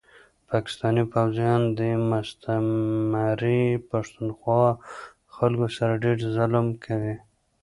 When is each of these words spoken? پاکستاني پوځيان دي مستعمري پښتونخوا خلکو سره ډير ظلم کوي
پاکستاني 0.49 1.03
پوځيان 1.13 1.61
دي 1.77 1.89
مستعمري 2.09 3.61
پښتونخوا 3.89 4.63
خلکو 5.35 5.67
سره 5.77 5.93
ډير 6.03 6.17
ظلم 6.35 6.67
کوي 6.85 7.15